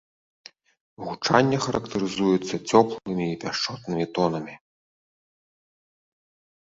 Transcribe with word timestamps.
Гучанне 1.05 1.57
характарызуецца 1.65 2.55
цёплымі 2.69 3.23
і 3.29 3.39
пяшчотнымі 3.43 4.05
тонамі. 4.19 4.59